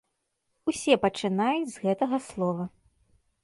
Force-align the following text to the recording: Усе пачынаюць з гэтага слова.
Усе 0.71 0.95
пачынаюць 1.03 1.71
з 1.77 1.87
гэтага 1.87 2.17
слова. 2.33 2.69